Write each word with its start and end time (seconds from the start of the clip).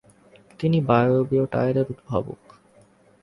তিনি 0.59 0.77
বায়বীয় 0.81 1.45
টায়ারের 1.45 1.87
উদ্ভাবক। 1.89 2.41